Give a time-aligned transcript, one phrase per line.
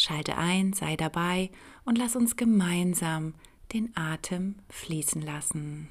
[0.00, 1.50] Schalte ein, sei dabei
[1.84, 3.34] und lass uns gemeinsam
[3.74, 5.90] den Atem fließen lassen.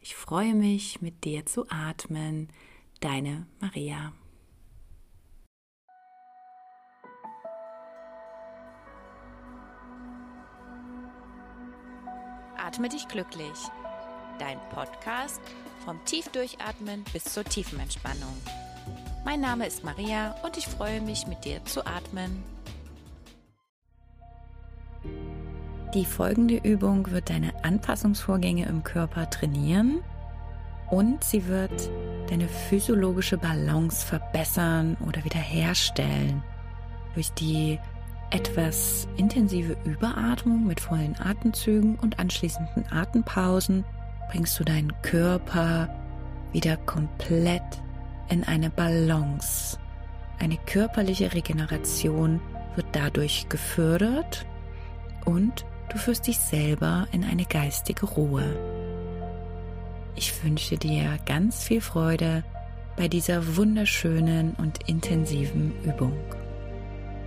[0.00, 2.48] Ich freue mich, mit dir zu atmen.
[2.98, 4.12] Deine Maria.
[12.56, 13.56] Atme dich glücklich.
[14.40, 15.40] Dein Podcast
[15.84, 18.36] vom Tiefdurchatmen bis zur tiefen Entspannung.
[19.24, 22.53] Mein Name ist Maria und ich freue mich, mit dir zu atmen.
[25.94, 30.00] Die folgende Übung wird deine Anpassungsvorgänge im Körper trainieren
[30.90, 31.88] und sie wird
[32.28, 36.42] deine physiologische Balance verbessern oder wiederherstellen
[37.14, 37.78] durch die
[38.30, 43.84] etwas intensive Überatmung mit vollen Atemzügen und anschließenden Atempausen
[44.32, 45.88] bringst du deinen Körper
[46.50, 47.62] wieder komplett
[48.30, 49.78] in eine Balance.
[50.40, 52.40] Eine körperliche Regeneration
[52.74, 54.44] wird dadurch gefördert
[55.24, 58.44] und Du führst dich selber in eine geistige Ruhe.
[60.16, 62.44] Ich wünsche dir ganz viel Freude
[62.96, 66.16] bei dieser wunderschönen und intensiven Übung.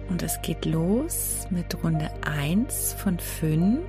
[0.10, 3.80] Und es geht los mit Runde 1 von 5.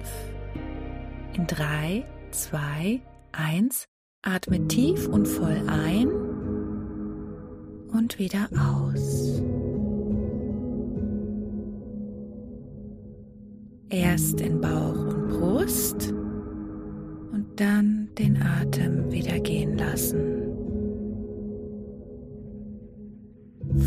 [1.35, 3.01] In 3, 2,
[3.33, 3.85] 1.
[4.23, 6.09] Atme tief und voll ein
[7.93, 9.41] und wieder aus.
[13.91, 16.13] Erst in Bauch und Brust
[17.33, 20.43] und dann den Atem wieder gehen lassen.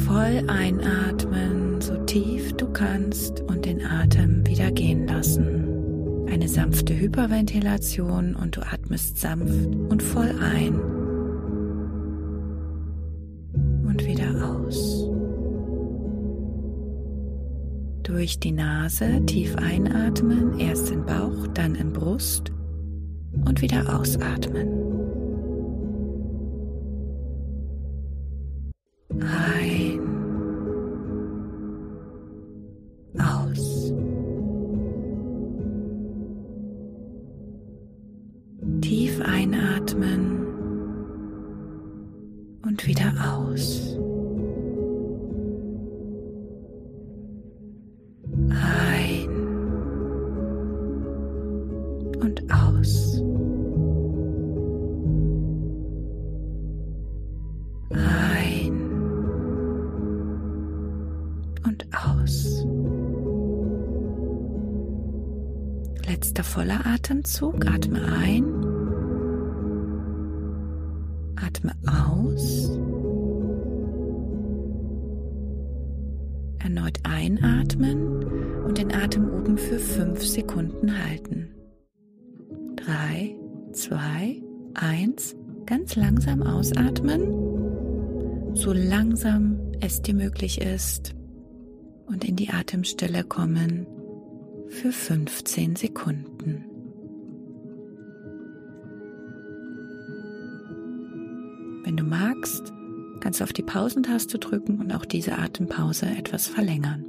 [0.08, 6.26] Voll einatmen, so tief du kannst und den Atem wieder gehen lassen.
[6.28, 11.01] Eine sanfte Hyperventilation und du atmest sanft und voll ein
[18.22, 22.52] Durch die Nase tief einatmen, erst in Bauch, dann in Brust
[23.48, 24.81] und wieder ausatmen.
[66.62, 67.66] Voller Atemzug.
[67.66, 68.44] Atme ein.
[71.36, 72.70] Atme aus.
[76.60, 78.24] Erneut einatmen
[78.64, 81.50] und den Atem oben für fünf Sekunden halten.
[82.76, 83.36] Drei,
[83.74, 84.44] zwei,
[84.76, 85.36] eins.
[85.66, 91.16] Ganz langsam ausatmen, so langsam es dir möglich ist
[92.08, 93.88] und in die Atemstille kommen
[94.72, 96.66] für 15 Sekunden.
[101.84, 102.72] Wenn du magst,
[103.20, 107.06] kannst du auf die Pausentaste drücken und auch diese Atempause etwas verlängern.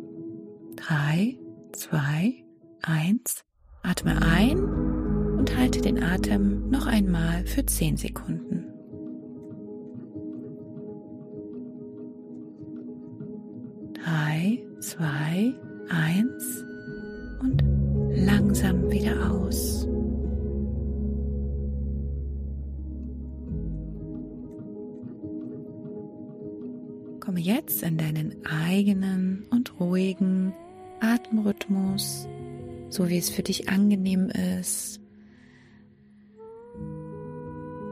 [0.77, 1.39] 3,
[1.73, 2.45] 2,
[2.83, 3.45] 1,
[3.83, 8.67] atme ein und halte den Atem noch einmal für 10 Sekunden.
[13.95, 15.55] Drei, zwei,
[15.89, 16.62] eins
[18.25, 19.87] langsam wieder aus.
[27.21, 30.53] Komme jetzt in deinen eigenen und ruhigen
[31.01, 32.27] Atemrhythmus
[32.93, 34.29] so wie es für dich angenehm
[34.61, 35.01] ist.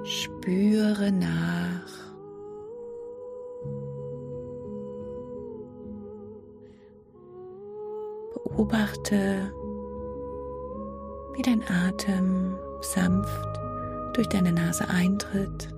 [0.05, 1.89] Spüre nach.
[8.35, 9.53] Beobachte,
[11.35, 13.61] wie dein Atem sanft
[14.15, 15.69] durch deine Nase eintritt.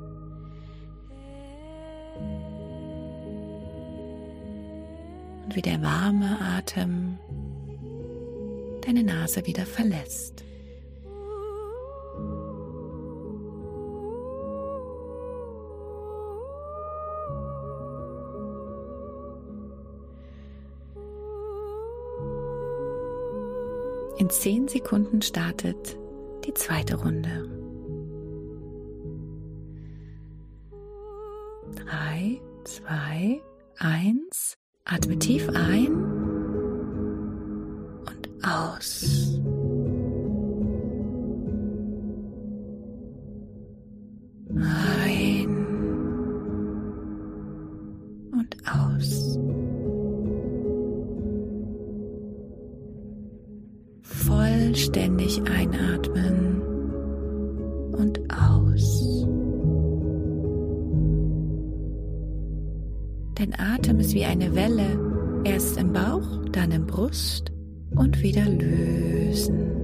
[5.44, 7.19] Und wie der warme Atem
[8.84, 10.44] deine Nase wieder verlässt.
[24.32, 25.99] Zehn Sekunden startet
[26.46, 27.49] die zweite Runde.
[31.75, 33.40] Drei, zwei,
[33.79, 34.56] eins.
[34.84, 35.49] Atme tief
[54.72, 56.62] Vollständig einatmen
[57.92, 59.26] und aus.
[63.34, 64.98] Dein Atem ist wie eine Welle,
[65.44, 67.52] erst im Bauch, dann im Brust
[67.96, 69.81] und wieder lösen.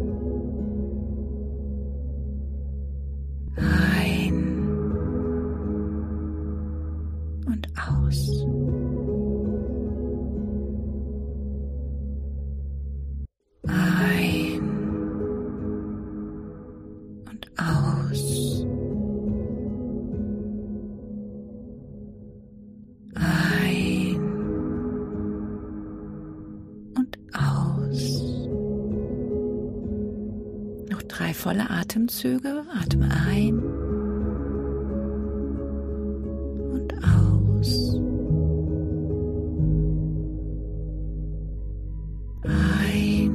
[32.08, 32.64] Atemzüge.
[32.80, 33.58] Atme ein
[36.72, 38.00] und aus.
[42.44, 43.34] Ein.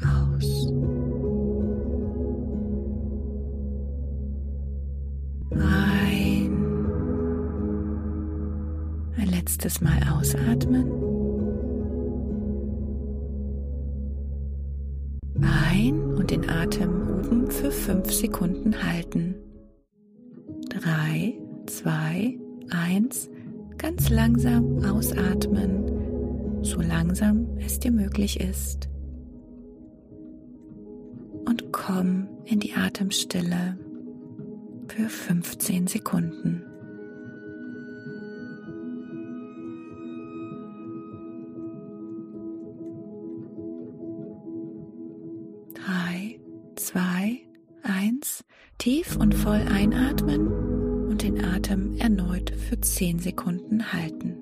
[0.00, 0.72] Aus.
[5.50, 6.52] Ein.
[9.18, 11.21] Ein letztes Mal ausatmen.
[18.22, 19.34] Sekunden halten.
[20.68, 21.34] Drei,
[21.66, 22.38] zwei,
[22.70, 23.28] eins,
[23.78, 28.88] ganz langsam ausatmen, so langsam es dir möglich ist.
[31.46, 33.76] Und komm in die Atemstille
[34.86, 36.61] für 15 Sekunden.
[49.42, 50.46] Voll einatmen
[51.08, 54.36] und den Atem erneut für zehn Sekunden halten.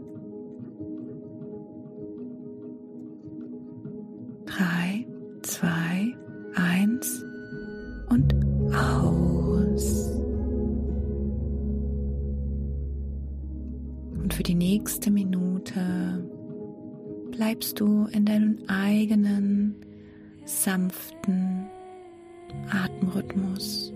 [4.44, 5.06] Drei,
[5.40, 6.14] zwei,
[6.54, 7.24] eins
[8.10, 8.34] und
[8.74, 10.10] aus.
[14.22, 16.28] Und für die nächste Minute
[17.30, 19.76] bleibst du in deinem eigenen
[20.44, 21.64] sanften
[22.70, 23.94] Atemrhythmus.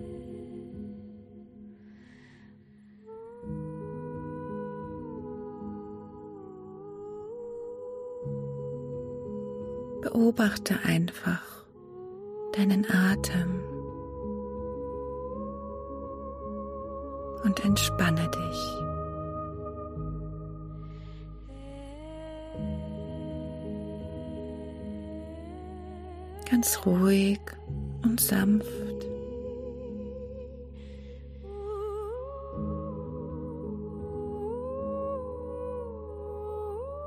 [10.15, 11.43] Beobachte einfach
[12.57, 13.61] deinen Atem
[17.43, 18.61] und entspanne dich.
[26.49, 27.41] Ganz ruhig
[28.05, 28.69] und sanft.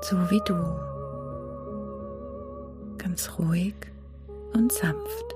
[0.02, 0.97] So wie du.
[3.18, 3.74] Ganz ruhig
[4.54, 5.34] und sanft.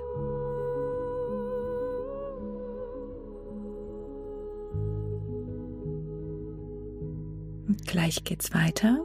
[7.66, 9.00] Und gleich geht's weiter.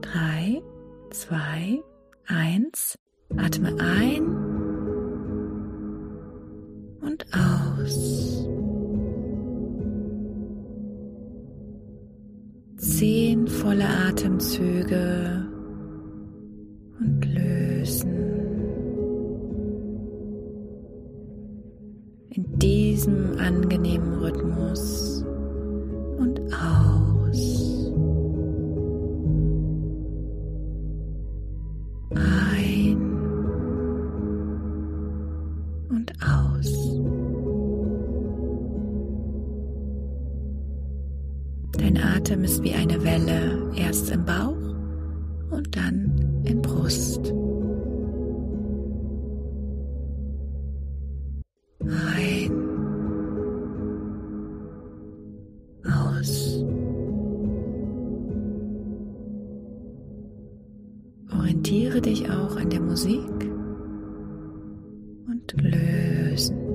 [0.00, 0.60] Drei,
[1.10, 1.80] zwei,
[2.26, 2.98] eins.
[3.36, 4.26] Atme ein
[7.00, 8.48] und aus.
[12.78, 15.27] Zehn volle Atemzüge
[56.18, 56.64] Aus.
[61.32, 63.30] Orientiere dich auch an der Musik
[65.28, 66.67] und lösen.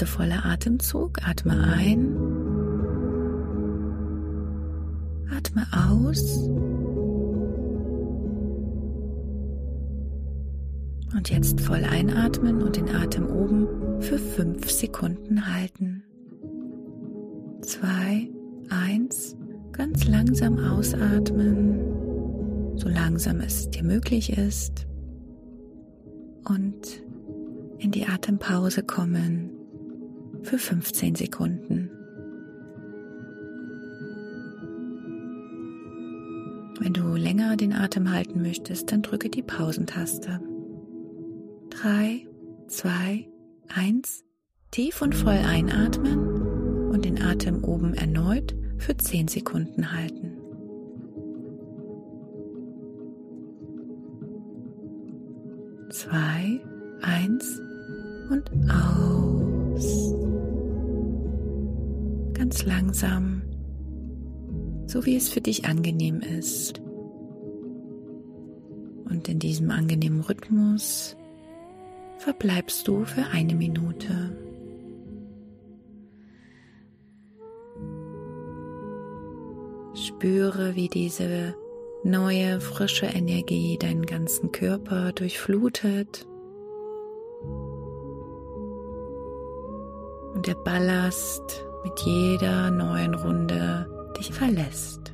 [0.00, 1.18] Letzte volle Atemzug.
[1.28, 2.16] Atme ein.
[5.30, 6.48] Atme aus.
[11.14, 16.02] Und jetzt voll einatmen und den Atem oben für fünf Sekunden halten.
[17.60, 18.30] Zwei,
[18.70, 19.36] eins,
[19.72, 21.78] ganz langsam ausatmen,
[22.76, 24.86] so langsam es dir möglich ist.
[26.44, 27.02] Und
[27.78, 29.59] in die Atempause kommen
[30.42, 31.90] für 15 Sekunden.
[36.80, 40.40] Wenn du länger den Atem halten möchtest, dann drücke die Pausentaste.
[41.70, 42.26] 3,
[42.68, 43.28] 2,
[43.74, 44.24] 1.
[44.70, 50.36] Tief und voll einatmen und den Atem oben erneut für 10 Sekunden halten.
[55.90, 56.60] Zwei,
[57.02, 57.60] eins
[58.30, 59.39] und aus
[62.40, 63.42] ganz langsam,
[64.86, 66.80] so wie es für dich angenehm ist.
[69.04, 71.18] Und in diesem angenehmen Rhythmus
[72.16, 74.34] verbleibst du für eine Minute.
[79.92, 81.54] Spüre, wie diese
[82.04, 86.26] neue, frische Energie deinen ganzen Körper durchflutet
[90.32, 93.86] und der Ballast mit jeder neuen Runde
[94.18, 95.12] dich verlässt.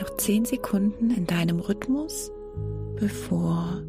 [0.00, 2.30] Noch zehn Sekunden in deinem Rhythmus
[2.98, 3.82] bevor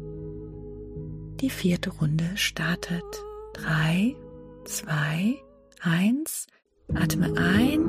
[1.40, 3.04] die vierte Runde startet.
[3.54, 4.14] Drei,
[4.64, 5.36] zwei,
[5.80, 6.46] eins.
[6.94, 7.80] Atme ein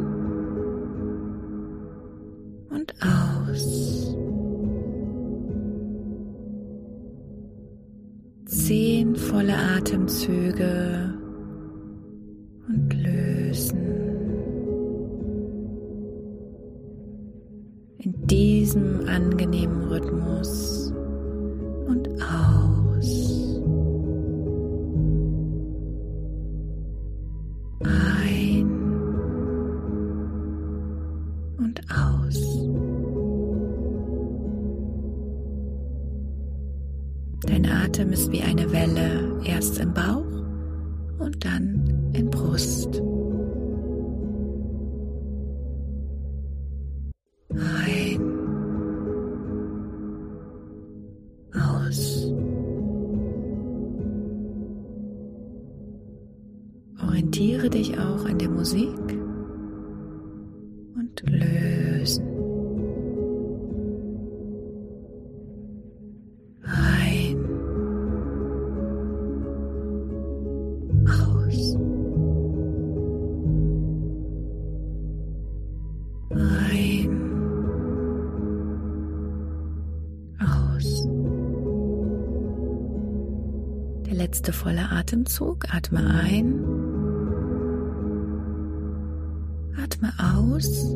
[2.70, 4.16] und aus.
[8.46, 11.21] Zehn volle Atemzüge
[38.12, 40.31] Atem ist wie eine Welle, erst im Bauch
[84.62, 85.74] Der letzte volle Atemzug.
[85.74, 86.60] Atme ein.
[89.82, 90.96] Atme aus.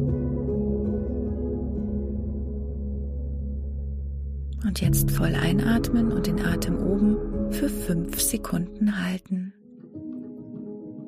[4.66, 7.18] Und jetzt voll einatmen und den Atem oben
[7.52, 9.54] für fünf Sekunden halten.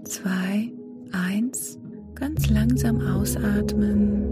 [0.06, 0.72] Zwei,
[1.12, 1.80] eins,
[2.16, 4.24] ganz langsam ausatmen,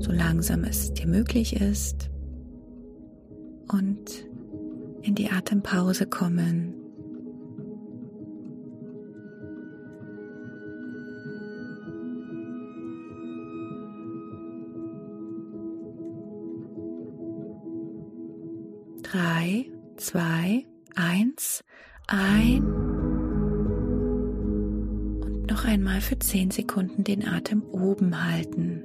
[0.00, 2.10] so langsam es dir möglich ist.
[3.70, 4.26] Und
[5.02, 6.77] in die Atempause kommen.
[19.10, 19.64] Drei,
[19.96, 21.64] zwei, eins,
[22.08, 22.62] ein.
[25.22, 28.84] Und noch einmal für zehn Sekunden den Atem oben halten.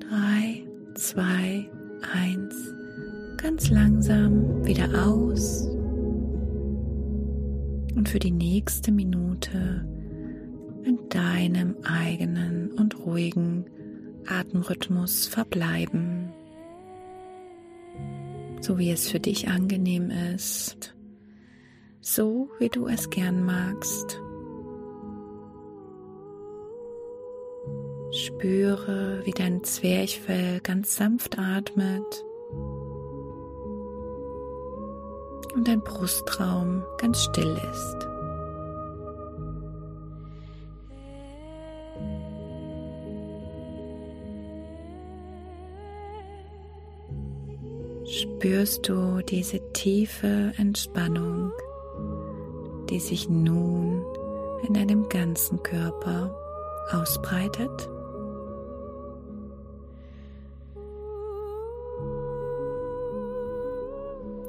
[0.00, 1.66] Drei, zwei,
[2.12, 2.54] eins,
[3.38, 5.66] ganz langsam wieder aus.
[7.96, 9.88] Und für die nächste Minute
[10.84, 13.64] in deinem eigenen und ruhigen
[14.26, 16.34] Atemrhythmus verbleiben
[18.62, 20.94] so wie es für dich angenehm ist,
[22.00, 24.20] so wie du es gern magst.
[28.12, 32.24] Spüre, wie dein Zwerchfell ganz sanft atmet
[35.54, 38.11] und dein Brustraum ganz still ist.
[48.42, 51.52] Spürst du diese tiefe Entspannung,
[52.90, 54.04] die sich nun
[54.66, 56.34] in deinem ganzen Körper
[56.90, 57.70] ausbreitet?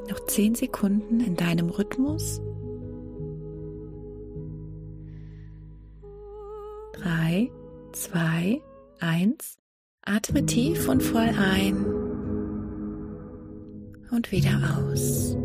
[0.10, 2.42] Noch zehn Sekunden in deinem Rhythmus.
[6.94, 7.52] Drei,
[7.92, 8.60] zwei,
[9.00, 9.60] eins.
[10.02, 11.93] Atme tief und voll ein
[14.14, 15.36] und wieder aus.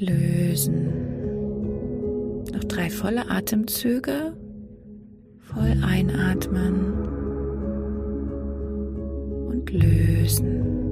[0.00, 0.92] Lösen.
[2.52, 4.36] Noch drei volle Atemzüge.
[5.38, 6.94] Voll einatmen
[9.48, 10.89] und lösen.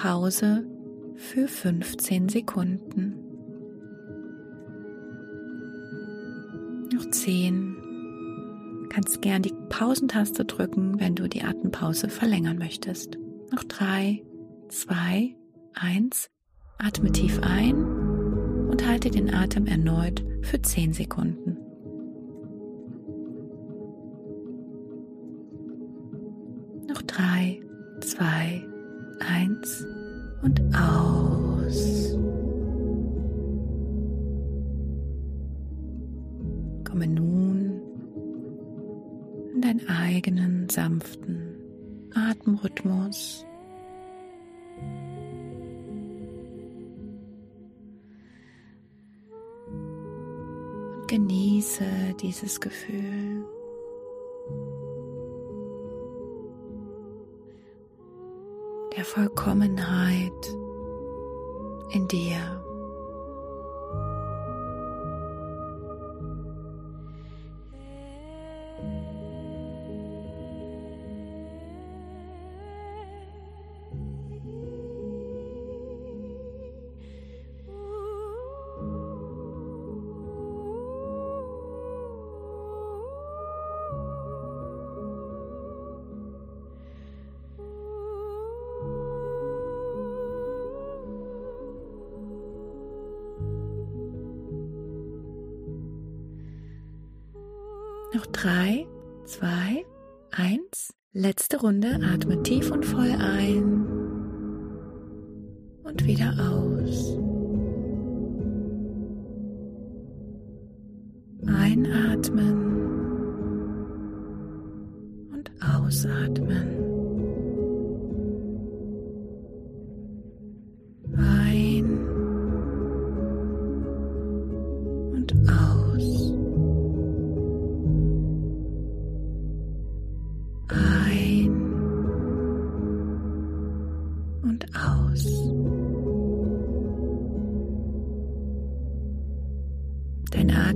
[0.00, 0.64] Pause
[1.16, 3.16] für 15 Sekunden.
[6.94, 7.76] Noch 10.
[8.82, 13.18] Du kannst gern die Pausentaste drücken, wenn du die Atempause verlängern möchtest.
[13.50, 14.22] Noch 3,
[14.68, 15.34] 2,
[15.74, 16.30] 1.
[16.78, 17.82] Atme tief ein
[18.70, 21.56] und halte den Atem erneut für 10 Sekunden.
[26.86, 27.57] Noch 3,
[52.40, 53.44] dieses Gefühl.
[58.98, 60.32] der Vollkommenheit
[61.92, 62.67] in dir.
[98.18, 98.84] Noch drei,
[99.26, 99.86] zwei,
[100.32, 100.92] eins.
[101.12, 102.00] Letzte Runde.
[102.02, 103.77] Atme tief und voll ein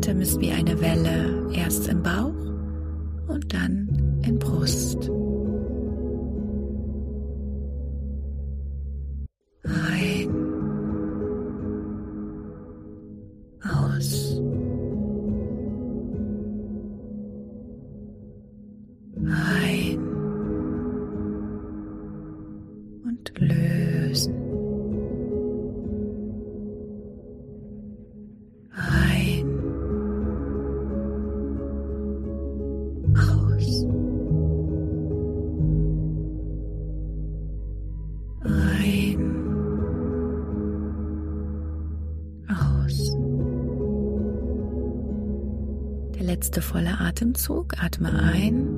[0.03, 2.35] Atem ist wie eine Welle, erst im Bauch
[3.29, 5.09] und dann in Brust.
[47.13, 47.75] Atemzug.
[47.79, 48.69] Atme ein.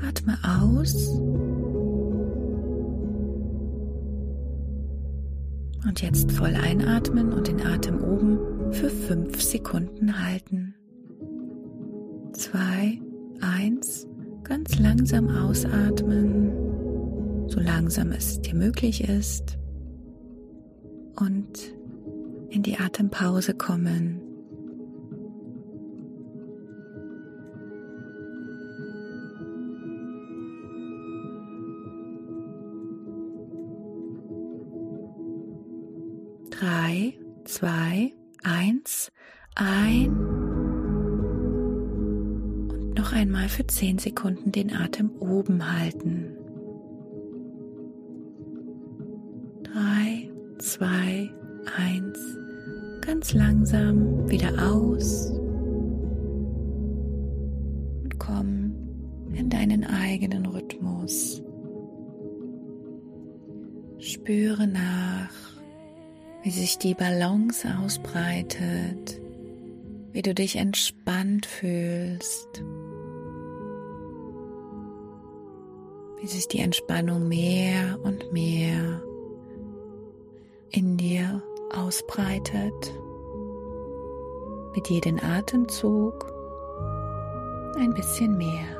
[0.00, 1.08] Atme aus.
[5.86, 10.74] Und jetzt voll einatmen und den Atem oben für fünf Sekunden halten.
[12.32, 12.98] Zwei,
[13.42, 14.06] eins,
[14.44, 16.52] ganz langsam ausatmen,
[17.48, 19.58] so langsam es dir möglich ist.
[21.16, 21.74] Und
[22.48, 24.22] in die Atempause kommen.
[37.48, 38.12] Zwei,
[38.44, 39.10] eins,
[39.54, 40.10] ein
[42.68, 46.36] und noch einmal für zehn Sekunden den Atem oben halten.
[49.62, 51.30] Drei, zwei,
[51.76, 52.18] eins,
[53.00, 55.30] ganz langsam wieder aus
[58.02, 58.74] und komm
[59.32, 61.42] in deinen eigenen Rhythmus.
[63.98, 65.47] Spüre nach,
[66.42, 69.20] wie sich die Balance ausbreitet,
[70.12, 72.62] wie du dich entspannt fühlst,
[76.20, 79.02] wie sich die Entspannung mehr und mehr
[80.70, 81.42] in dir
[81.74, 82.92] ausbreitet,
[84.74, 86.32] mit jedem Atemzug
[87.78, 88.77] ein bisschen mehr.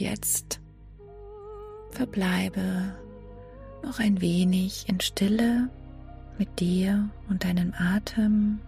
[0.00, 0.60] Jetzt
[1.90, 2.94] verbleibe
[3.82, 5.68] noch ein wenig in Stille
[6.38, 8.58] mit dir und deinem Atem.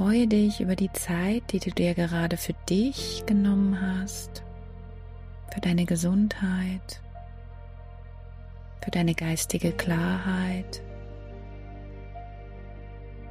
[0.00, 4.42] Freue dich über die Zeit, die du dir gerade für dich genommen hast,
[5.52, 7.02] für deine Gesundheit,
[8.82, 10.80] für deine geistige Klarheit,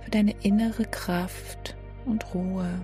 [0.04, 2.80] für deine innere Kraft und Ruhe.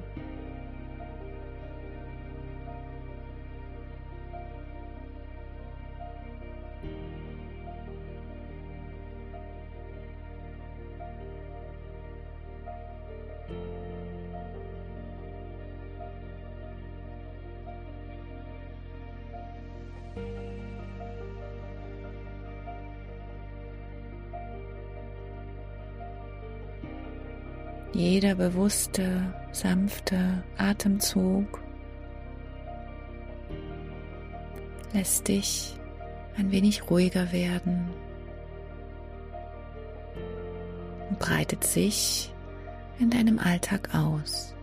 [27.95, 31.62] Jeder bewusste, sanfte Atemzug
[34.91, 35.77] lässt dich
[36.38, 37.89] ein wenig ruhiger werden
[41.10, 42.34] und breitet sich
[42.99, 44.54] in deinem Alltag aus.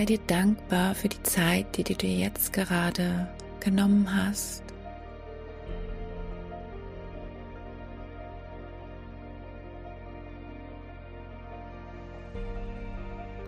[0.00, 3.28] Sei dir dankbar für die Zeit, die du dir jetzt gerade
[3.62, 4.62] genommen hast.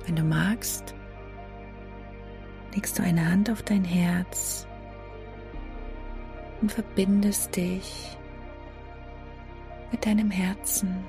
[0.04, 0.94] Wenn du magst,
[2.74, 4.66] legst du eine Hand auf dein Herz
[6.60, 8.14] und verbindest dich
[9.90, 11.02] mit deinem Herzen.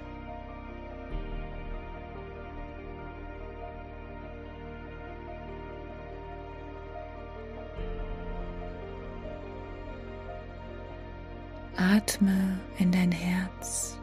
[11.91, 13.97] Atme in dein Herz.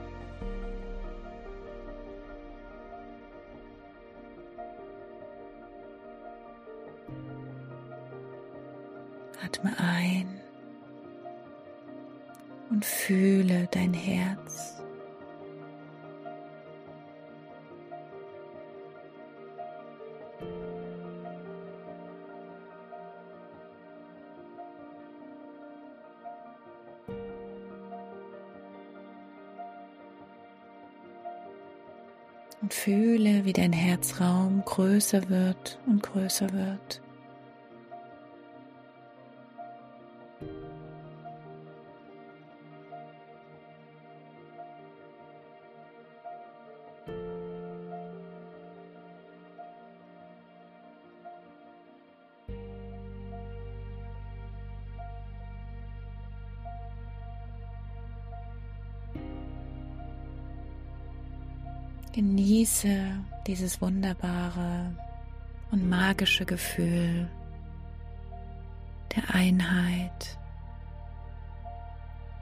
[9.42, 10.40] Atme ein
[12.68, 14.39] und fühle dein Herz.
[34.00, 37.02] Herzraum größer wird und größer wird.
[62.14, 64.94] Genieße dieses wunderbare
[65.70, 67.28] und magische Gefühl
[69.16, 70.38] der Einheit,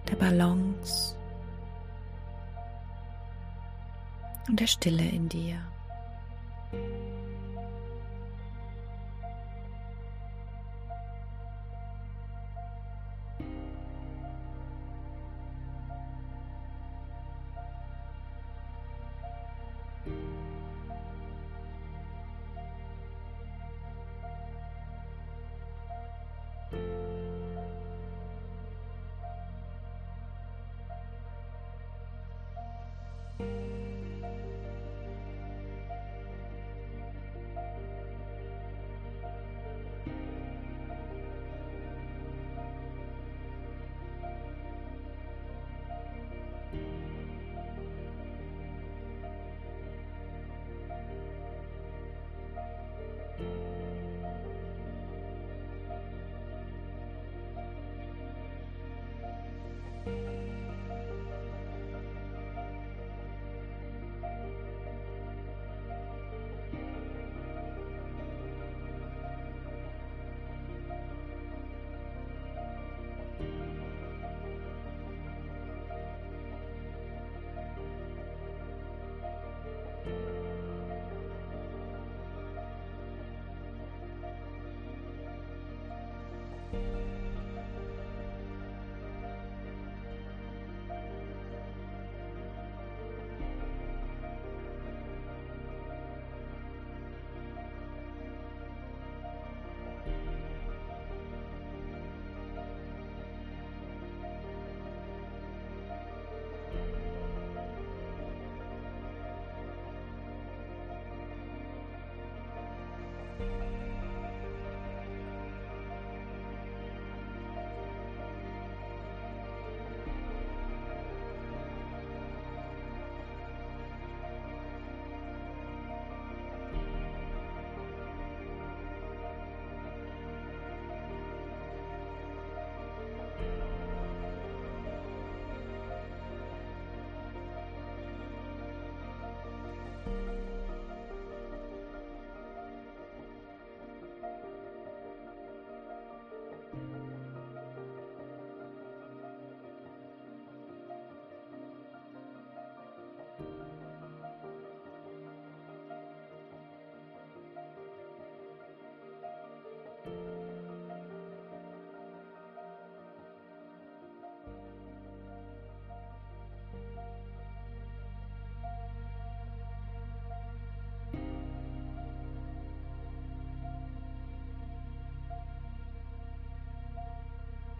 [0.08, 1.16] der Balance
[4.48, 5.58] und der Stille in dir.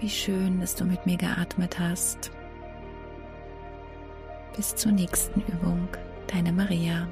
[0.00, 2.30] Wie schön, dass du mit mir geatmet hast.
[4.56, 5.88] Bis zur nächsten Übung,
[6.26, 7.06] deine Maria.